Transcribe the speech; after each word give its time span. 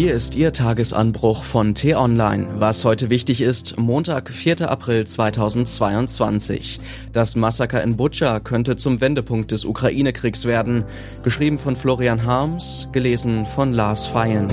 Hier 0.00 0.14
ist 0.14 0.34
Ihr 0.34 0.50
Tagesanbruch 0.50 1.44
von 1.44 1.74
T-Online. 1.74 2.46
Was 2.54 2.86
heute 2.86 3.10
wichtig 3.10 3.42
ist, 3.42 3.78
Montag, 3.78 4.30
4. 4.30 4.70
April 4.70 5.06
2022. 5.06 6.80
Das 7.12 7.36
Massaker 7.36 7.82
in 7.82 7.98
Butscha 7.98 8.40
könnte 8.40 8.76
zum 8.76 9.02
Wendepunkt 9.02 9.50
des 9.50 9.66
Ukraine-Kriegs 9.66 10.46
werden. 10.46 10.84
Geschrieben 11.22 11.58
von 11.58 11.76
Florian 11.76 12.24
Harms, 12.24 12.88
gelesen 12.92 13.44
von 13.44 13.74
Lars 13.74 14.06
Feyen. 14.06 14.46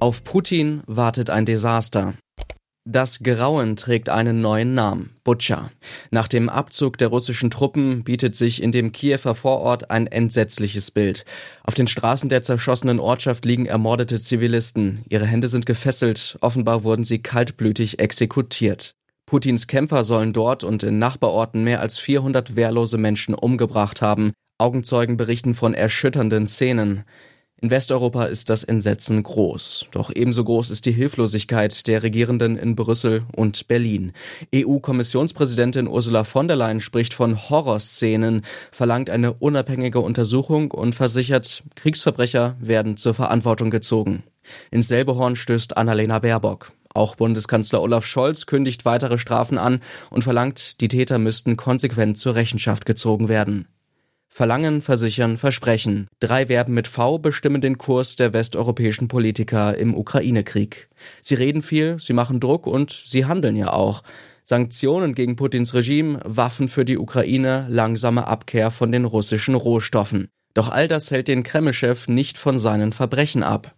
Auf 0.00 0.24
Putin 0.24 0.82
wartet 0.88 1.30
ein 1.30 1.46
Desaster. 1.46 2.14
Das 2.88 3.24
Grauen 3.24 3.74
trägt 3.74 4.08
einen 4.10 4.40
neuen 4.40 4.74
Namen, 4.74 5.10
Butscha. 5.24 5.72
Nach 6.12 6.28
dem 6.28 6.48
Abzug 6.48 6.96
der 6.98 7.08
russischen 7.08 7.50
Truppen 7.50 8.04
bietet 8.04 8.36
sich 8.36 8.62
in 8.62 8.70
dem 8.70 8.92
Kiewer 8.92 9.34
Vorort 9.34 9.90
ein 9.90 10.06
entsetzliches 10.06 10.92
Bild. 10.92 11.24
Auf 11.64 11.74
den 11.74 11.88
Straßen 11.88 12.28
der 12.28 12.42
zerschossenen 12.42 13.00
Ortschaft 13.00 13.44
liegen 13.44 13.66
ermordete 13.66 14.20
Zivilisten. 14.20 15.04
Ihre 15.08 15.26
Hände 15.26 15.48
sind 15.48 15.66
gefesselt, 15.66 16.38
offenbar 16.42 16.84
wurden 16.84 17.02
sie 17.02 17.18
kaltblütig 17.18 17.98
exekutiert. 17.98 18.94
Putins 19.26 19.66
Kämpfer 19.66 20.04
sollen 20.04 20.32
dort 20.32 20.62
und 20.62 20.84
in 20.84 21.00
Nachbarorten 21.00 21.64
mehr 21.64 21.80
als 21.80 21.98
400 21.98 22.54
wehrlose 22.54 22.98
Menschen 22.98 23.34
umgebracht 23.34 24.00
haben. 24.00 24.32
Augenzeugen 24.58 25.16
berichten 25.16 25.56
von 25.56 25.74
erschütternden 25.74 26.46
Szenen. 26.46 27.02
In 27.62 27.70
Westeuropa 27.70 28.26
ist 28.26 28.50
das 28.50 28.64
Entsetzen 28.64 29.22
groß. 29.22 29.86
Doch 29.90 30.10
ebenso 30.14 30.44
groß 30.44 30.68
ist 30.68 30.84
die 30.84 30.92
Hilflosigkeit 30.92 31.86
der 31.86 32.02
Regierenden 32.02 32.58
in 32.58 32.76
Brüssel 32.76 33.22
und 33.34 33.66
Berlin. 33.66 34.12
EU-Kommissionspräsidentin 34.54 35.88
Ursula 35.88 36.24
von 36.24 36.48
der 36.48 36.58
Leyen 36.58 36.82
spricht 36.82 37.14
von 37.14 37.48
Horrorszenen, 37.48 38.42
verlangt 38.70 39.08
eine 39.08 39.32
unabhängige 39.32 40.00
Untersuchung 40.00 40.70
und 40.70 40.94
versichert, 40.94 41.62
Kriegsverbrecher 41.76 42.56
werden 42.60 42.98
zur 42.98 43.14
Verantwortung 43.14 43.70
gezogen. 43.70 44.22
Ins 44.70 44.88
selbe 44.88 45.16
Horn 45.16 45.34
stößt 45.34 45.78
Annalena 45.78 46.18
Baerbock. 46.18 46.72
Auch 46.92 47.14
Bundeskanzler 47.14 47.80
Olaf 47.80 48.04
Scholz 48.04 48.44
kündigt 48.44 48.84
weitere 48.84 49.16
Strafen 49.16 49.56
an 49.56 49.80
und 50.10 50.24
verlangt, 50.24 50.82
die 50.82 50.88
Täter 50.88 51.16
müssten 51.16 51.56
konsequent 51.56 52.18
zur 52.18 52.34
Rechenschaft 52.34 52.84
gezogen 52.84 53.28
werden. 53.28 53.66
Verlangen, 54.28 54.82
versichern, 54.82 55.38
versprechen. 55.38 56.08
Drei 56.20 56.46
Verben 56.46 56.74
mit 56.74 56.88
V 56.88 57.18
bestimmen 57.18 57.60
den 57.60 57.78
Kurs 57.78 58.16
der 58.16 58.32
westeuropäischen 58.32 59.08
Politiker 59.08 59.76
im 59.76 59.94
Ukraine-Krieg. 59.94 60.88
Sie 61.22 61.34
reden 61.34 61.62
viel, 61.62 61.98
sie 61.98 62.12
machen 62.12 62.40
Druck 62.40 62.66
und 62.66 62.90
sie 62.90 63.24
handeln 63.24 63.56
ja 63.56 63.72
auch. 63.72 64.02
Sanktionen 64.42 65.14
gegen 65.14 65.36
Putins 65.36 65.74
Regime, 65.74 66.20
Waffen 66.24 66.68
für 66.68 66.84
die 66.84 66.98
Ukraine, 66.98 67.66
langsame 67.68 68.26
Abkehr 68.26 68.70
von 68.70 68.92
den 68.92 69.04
russischen 69.04 69.54
Rohstoffen. 69.54 70.28
Doch 70.54 70.70
all 70.70 70.88
das 70.88 71.10
hält 71.10 71.28
den 71.28 71.42
Kreml-Chef 71.42 72.08
nicht 72.08 72.38
von 72.38 72.58
seinen 72.58 72.92
Verbrechen 72.92 73.42
ab. 73.42 73.75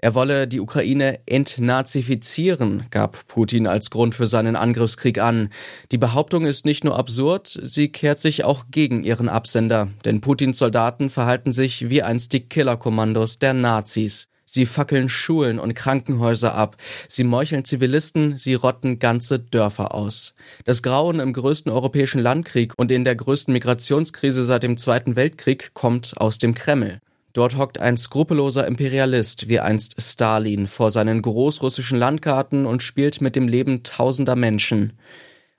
Er 0.00 0.14
wolle 0.14 0.46
die 0.46 0.60
Ukraine 0.60 1.18
entnazifizieren, 1.26 2.84
gab 2.90 3.26
Putin 3.26 3.66
als 3.66 3.90
Grund 3.90 4.14
für 4.14 4.28
seinen 4.28 4.54
Angriffskrieg 4.54 5.18
an. 5.18 5.50
Die 5.90 5.98
Behauptung 5.98 6.44
ist 6.44 6.64
nicht 6.64 6.84
nur 6.84 6.96
absurd, 6.96 7.58
sie 7.62 7.88
kehrt 7.88 8.20
sich 8.20 8.44
auch 8.44 8.66
gegen 8.70 9.02
ihren 9.02 9.28
Absender, 9.28 9.88
denn 10.04 10.20
Putins 10.20 10.58
Soldaten 10.58 11.10
verhalten 11.10 11.52
sich 11.52 11.90
wie 11.90 12.04
einst 12.04 12.32
die 12.32 12.40
Killerkommandos 12.40 13.40
der 13.40 13.54
Nazis. 13.54 14.28
Sie 14.50 14.66
fackeln 14.66 15.10
Schulen 15.10 15.58
und 15.58 15.74
Krankenhäuser 15.74 16.54
ab. 16.54 16.78
Sie 17.06 17.22
meucheln 17.22 17.66
Zivilisten, 17.66 18.38
sie 18.38 18.54
rotten 18.54 18.98
ganze 18.98 19.38
Dörfer 19.40 19.94
aus. 19.94 20.34
Das 20.64 20.82
Grauen 20.82 21.20
im 21.20 21.34
größten 21.34 21.70
europäischen 21.70 22.22
Landkrieg 22.22 22.72
und 22.78 22.90
in 22.90 23.04
der 23.04 23.14
größten 23.14 23.52
Migrationskrise 23.52 24.44
seit 24.44 24.62
dem 24.62 24.78
Zweiten 24.78 25.16
Weltkrieg 25.16 25.74
kommt 25.74 26.14
aus 26.16 26.38
dem 26.38 26.54
Kreml. 26.54 27.00
Dort 27.32 27.56
hockt 27.56 27.78
ein 27.78 27.96
skrupelloser 27.96 28.66
Imperialist 28.66 29.48
wie 29.48 29.60
einst 29.60 30.00
Stalin 30.00 30.66
vor 30.66 30.90
seinen 30.90 31.22
großrussischen 31.22 31.98
Landkarten 31.98 32.66
und 32.66 32.82
spielt 32.82 33.20
mit 33.20 33.36
dem 33.36 33.48
Leben 33.48 33.82
tausender 33.82 34.34
Menschen. 34.34 34.94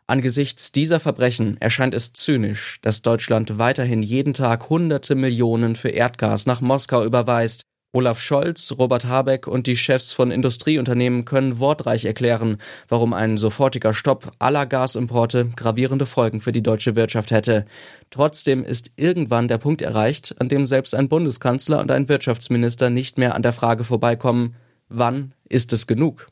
Angesichts 0.08 0.72
dieser 0.72 1.00
Verbrechen 1.00 1.58
erscheint 1.62 1.94
es 1.94 2.14
zynisch, 2.14 2.80
dass 2.82 3.04
Deutschland 3.04 3.60
weiterhin 3.60 4.02
jeden 4.02 4.34
Tag 4.34 4.70
hunderte 4.70 5.14
Millionen 5.14 5.76
für 5.76 5.90
Erdgas 5.90 6.48
nach 6.48 6.62
Moskau 6.62 7.06
überweist, 7.06 7.62
Olaf 7.92 8.22
Scholz, 8.22 8.76
Robert 8.78 9.06
Habeck 9.06 9.48
und 9.48 9.66
die 9.66 9.76
Chefs 9.76 10.14
von 10.14 10.30
Industrieunternehmen 10.30 11.26
können 11.26 11.58
wortreich 11.58 12.06
erklären, 12.06 12.58
warum 12.88 13.14
ein 13.14 13.38
sofortiger 13.38 13.96
Stopp 13.96 14.32
aller 14.38 14.68
Gasimporte 14.68 15.50
gravierende 15.56 16.06
Folgen 16.06 16.40
für 16.40 16.52
die 16.52 16.62
deutsche 16.62 16.96
Wirtschaft 16.96 17.32
hätte. 17.32 17.66
Trotzdem 18.12 18.64
ist 18.64 18.92
irgendwann 18.96 19.48
der 19.48 19.58
Punkt 19.58 19.82
erreicht, 19.82 20.36
an 20.40 20.50
dem 20.50 20.68
selbst 20.68 20.94
ein 20.94 21.10
Bundeskanzler 21.10 21.80
und 21.80 21.90
ein 21.90 22.08
Wirtschaftsminister 22.10 22.92
nicht 22.92 23.18
mehr 23.18 23.34
an 23.34 23.42
der 23.42 23.54
Frage 23.54 23.84
vorbeikommen, 23.84 24.56
wann 24.90 25.34
ist 25.48 25.74
es 25.74 25.88
genug? 25.88 26.28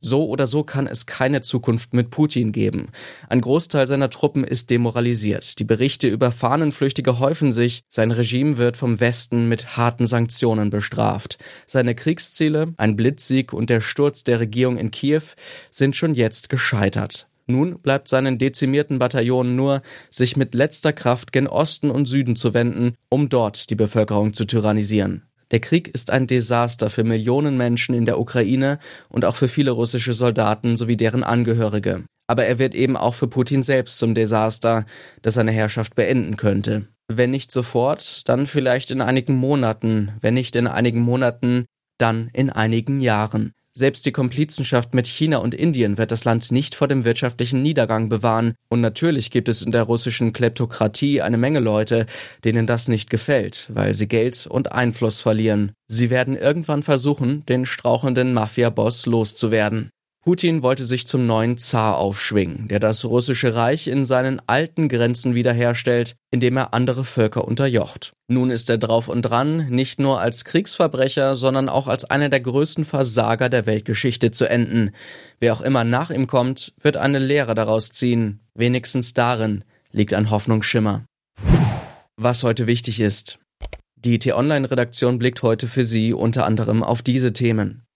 So 0.00 0.28
oder 0.28 0.46
so 0.46 0.62
kann 0.62 0.86
es 0.86 1.06
keine 1.06 1.40
Zukunft 1.40 1.92
mit 1.92 2.10
Putin 2.10 2.52
geben. 2.52 2.88
Ein 3.28 3.40
Großteil 3.40 3.86
seiner 3.86 4.10
Truppen 4.10 4.44
ist 4.44 4.70
demoralisiert. 4.70 5.58
Die 5.58 5.64
Berichte 5.64 6.08
über 6.08 6.30
Fahnenflüchtige 6.30 7.18
häufen 7.18 7.52
sich. 7.52 7.82
Sein 7.88 8.10
Regime 8.10 8.56
wird 8.58 8.76
vom 8.76 9.00
Westen 9.00 9.48
mit 9.48 9.76
harten 9.76 10.06
Sanktionen 10.06 10.70
bestraft. 10.70 11.38
Seine 11.66 11.94
Kriegsziele, 11.94 12.74
ein 12.76 12.96
Blitzsieg 12.96 13.52
und 13.52 13.70
der 13.70 13.80
Sturz 13.80 14.24
der 14.24 14.40
Regierung 14.40 14.78
in 14.78 14.90
Kiew, 14.90 15.22
sind 15.70 15.96
schon 15.96 16.14
jetzt 16.14 16.48
gescheitert. 16.48 17.28
Nun 17.46 17.80
bleibt 17.80 18.08
seinen 18.08 18.36
dezimierten 18.36 18.98
Bataillonen 18.98 19.56
nur, 19.56 19.80
sich 20.10 20.36
mit 20.36 20.54
letzter 20.54 20.92
Kraft 20.92 21.32
gen 21.32 21.46
Osten 21.46 21.90
und 21.90 22.04
Süden 22.04 22.36
zu 22.36 22.52
wenden, 22.52 22.94
um 23.08 23.30
dort 23.30 23.70
die 23.70 23.74
Bevölkerung 23.74 24.34
zu 24.34 24.44
tyrannisieren. 24.44 25.27
Der 25.50 25.60
Krieg 25.60 25.88
ist 25.88 26.10
ein 26.10 26.26
Desaster 26.26 26.90
für 26.90 27.04
Millionen 27.04 27.56
Menschen 27.56 27.94
in 27.94 28.04
der 28.04 28.20
Ukraine 28.20 28.78
und 29.08 29.24
auch 29.24 29.36
für 29.36 29.48
viele 29.48 29.70
russische 29.70 30.12
Soldaten 30.12 30.76
sowie 30.76 30.96
deren 30.96 31.24
Angehörige. 31.24 32.04
Aber 32.26 32.44
er 32.44 32.58
wird 32.58 32.74
eben 32.74 32.96
auch 32.96 33.14
für 33.14 33.28
Putin 33.28 33.62
selbst 33.62 33.98
zum 33.98 34.14
Desaster, 34.14 34.84
das 35.22 35.34
seine 35.34 35.52
Herrschaft 35.52 35.94
beenden 35.94 36.36
könnte. 36.36 36.88
Wenn 37.08 37.30
nicht 37.30 37.50
sofort, 37.50 38.28
dann 38.28 38.46
vielleicht 38.46 38.90
in 38.90 39.00
einigen 39.00 39.34
Monaten, 39.34 40.12
wenn 40.20 40.34
nicht 40.34 40.54
in 40.56 40.66
einigen 40.66 41.00
Monaten, 41.00 41.64
dann 41.96 42.28
in 42.34 42.50
einigen 42.50 43.00
Jahren. 43.00 43.54
Selbst 43.78 44.06
die 44.06 44.12
Komplizenschaft 44.12 44.92
mit 44.92 45.06
China 45.06 45.36
und 45.36 45.54
Indien 45.54 45.98
wird 45.98 46.10
das 46.10 46.24
Land 46.24 46.50
nicht 46.50 46.74
vor 46.74 46.88
dem 46.88 47.04
wirtschaftlichen 47.04 47.62
Niedergang 47.62 48.08
bewahren. 48.08 48.54
Und 48.68 48.80
natürlich 48.80 49.30
gibt 49.30 49.48
es 49.48 49.62
in 49.62 49.70
der 49.70 49.84
russischen 49.84 50.32
Kleptokratie 50.32 51.22
eine 51.22 51.38
Menge 51.38 51.60
Leute, 51.60 52.06
denen 52.42 52.66
das 52.66 52.88
nicht 52.88 53.08
gefällt, 53.08 53.68
weil 53.72 53.94
sie 53.94 54.08
Geld 54.08 54.48
und 54.50 54.72
Einfluss 54.72 55.20
verlieren. 55.20 55.70
Sie 55.86 56.10
werden 56.10 56.36
irgendwann 56.36 56.82
versuchen, 56.82 57.46
den 57.46 57.66
strauchenden 57.66 58.34
Mafia-Boss 58.34 59.06
loszuwerden. 59.06 59.90
Putin 60.28 60.62
wollte 60.62 60.84
sich 60.84 61.06
zum 61.06 61.24
neuen 61.24 61.56
Zar 61.56 61.96
aufschwingen, 61.96 62.68
der 62.68 62.80
das 62.80 63.06
russische 63.06 63.54
Reich 63.54 63.88
in 63.88 64.04
seinen 64.04 64.42
alten 64.46 64.90
Grenzen 64.90 65.34
wiederherstellt, 65.34 66.16
indem 66.30 66.58
er 66.58 66.74
andere 66.74 67.06
Völker 67.06 67.48
unterjocht. 67.48 68.12
Nun 68.30 68.50
ist 68.50 68.68
er 68.68 68.76
drauf 68.76 69.08
und 69.08 69.22
dran, 69.22 69.70
nicht 69.70 69.98
nur 69.98 70.20
als 70.20 70.44
Kriegsverbrecher, 70.44 71.34
sondern 71.34 71.70
auch 71.70 71.88
als 71.88 72.04
einer 72.04 72.28
der 72.28 72.40
größten 72.40 72.84
Versager 72.84 73.48
der 73.48 73.64
Weltgeschichte 73.64 74.30
zu 74.30 74.44
enden. 74.44 74.90
Wer 75.40 75.54
auch 75.54 75.62
immer 75.62 75.84
nach 75.84 76.10
ihm 76.10 76.26
kommt, 76.26 76.74
wird 76.78 76.98
eine 76.98 77.20
Lehre 77.20 77.54
daraus 77.54 77.88
ziehen. 77.88 78.40
Wenigstens 78.52 79.14
darin 79.14 79.64
liegt 79.92 80.12
ein 80.12 80.28
Hoffnungsschimmer. 80.28 81.06
Was 82.20 82.42
heute 82.42 82.66
wichtig 82.66 83.00
ist. 83.00 83.38
Die 83.96 84.18
T-Online-Redaktion 84.18 85.18
blickt 85.18 85.42
heute 85.42 85.68
für 85.68 85.84
Sie 85.84 86.12
unter 86.12 86.44
anderem 86.44 86.82
auf 86.82 87.00
diese 87.00 87.32
Themen. 87.32 87.87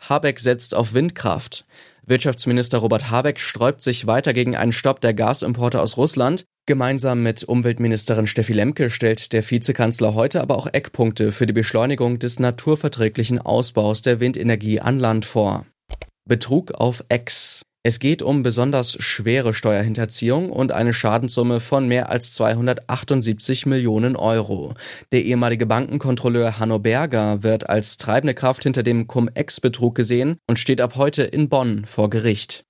Habeck 0.00 0.40
setzt 0.40 0.74
auf 0.74 0.94
Windkraft. 0.94 1.64
Wirtschaftsminister 2.06 2.78
Robert 2.78 3.10
Habeck 3.10 3.38
sträubt 3.38 3.82
sich 3.82 4.06
weiter 4.06 4.32
gegen 4.32 4.56
einen 4.56 4.72
Stopp 4.72 5.00
der 5.00 5.14
Gasimporte 5.14 5.80
aus 5.82 5.96
Russland. 5.96 6.44
Gemeinsam 6.66 7.22
mit 7.22 7.44
Umweltministerin 7.44 8.26
Steffi 8.26 8.52
Lemke 8.52 8.90
stellt 8.90 9.32
der 9.32 9.48
Vizekanzler 9.48 10.14
heute 10.14 10.40
aber 10.40 10.56
auch 10.56 10.66
Eckpunkte 10.66 11.32
für 11.32 11.46
die 11.46 11.52
Beschleunigung 11.52 12.18
des 12.18 12.38
naturverträglichen 12.40 13.38
Ausbaus 13.38 14.02
der 14.02 14.20
Windenergie 14.20 14.80
an 14.80 14.98
Land 14.98 15.24
vor. 15.24 15.66
Betrug 16.26 16.72
auf 16.72 17.04
Ex. 17.08 17.62
Es 17.84 18.00
geht 18.00 18.22
um 18.22 18.42
besonders 18.42 18.96
schwere 19.02 19.54
Steuerhinterziehung 19.54 20.50
und 20.50 20.72
eine 20.72 20.92
Schadenssumme 20.92 21.60
von 21.60 21.86
mehr 21.86 22.10
als 22.10 22.34
278 22.34 23.66
Millionen 23.66 24.16
Euro. 24.16 24.74
Der 25.12 25.24
ehemalige 25.24 25.64
Bankenkontrolleur 25.64 26.58
Hanno 26.58 26.80
Berger 26.80 27.44
wird 27.44 27.68
als 27.70 27.96
treibende 27.96 28.34
Kraft 28.34 28.64
hinter 28.64 28.82
dem 28.82 29.06
Cum-Ex-Betrug 29.06 29.94
gesehen 29.94 30.38
und 30.48 30.58
steht 30.58 30.80
ab 30.80 30.96
heute 30.96 31.22
in 31.22 31.48
Bonn 31.48 31.84
vor 31.84 32.10
Gericht. 32.10 32.67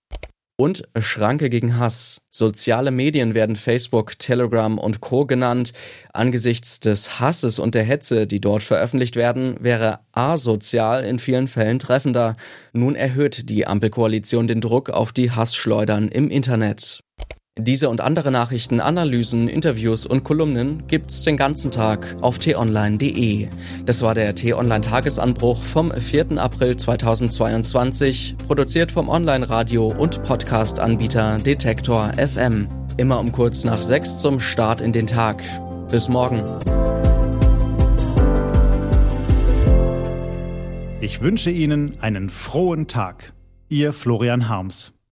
Und 0.61 0.83
Schranke 0.99 1.51
gegen 1.51 1.79
Hass. 1.79 2.21
Soziale 2.31 2.91
Medien 2.91 3.33
werden 3.35 3.55
Facebook, 3.55 4.19
Telegram 4.19 4.77
und 4.77 5.01
Co 5.01 5.25
genannt. 5.25 5.73
Angesichts 6.13 6.81
des 6.81 7.21
Hasses 7.21 7.61
und 7.61 7.77
der 7.77 7.85
Hetze, 7.85 8.27
die 8.27 8.41
dort 8.41 8.65
veröffentlicht 8.65 9.15
werden, 9.15 9.55
wäre 9.61 10.01
asozial 10.11 11.05
in 11.05 11.21
vielen 11.21 11.47
Fällen 11.47 11.79
treffender. 11.79 12.37
Nun 12.73 12.97
erhöht 12.97 13.51
die 13.51 13.69
Ampelkoalition 13.69 14.49
den 14.49 14.61
Druck 14.61 14.91
auf 14.91 15.13
die 15.13 15.31
Hassschleudern 15.31 16.09
im 16.09 16.29
Internet. 16.29 17.05
Diese 17.61 17.89
und 17.89 18.01
andere 18.01 18.31
Nachrichten, 18.31 18.81
Analysen, 18.81 19.49
Interviews 19.49 20.07
und 20.07 20.23
Kolumnen 20.23 20.87
gibt's 20.87 21.25
den 21.25 21.37
ganzen 21.37 21.73
Tag 21.73 22.17
auf 22.21 22.39
t-online.de. 22.39 23.49
Das 23.85 24.03
war 24.03 24.15
der 24.15 24.37
T-Online 24.37 24.81
Tagesanbruch 24.81 25.65
vom 25.65 25.93
4. 25.93 26.39
April 26.39 26.77
2022, 26.77 28.37
produziert 28.47 28.93
vom 28.93 29.09
Online-Radio 29.09 29.87
und 29.89 30.23
Podcast-Anbieter 30.23 31.39
Detektor 31.39 32.13
FM. 32.13 32.69
Immer 32.97 33.19
um 33.19 33.33
kurz 33.33 33.65
nach 33.65 33.83
sechs 33.83 34.19
zum 34.19 34.39
Start 34.39 34.81
in 34.81 34.93
den 34.93 35.09
Tag. 35.09 35.43
Bis 35.91 36.09
morgen. 36.09 36.45
Ich 41.01 41.21
wünsche 41.21 41.51
Ihnen 41.51 42.01
einen 42.01 42.31
frohen 42.31 42.87
Tag. 42.87 43.33
Ihr 43.69 43.93
Florian 43.93 44.49
Harms. 44.49 44.98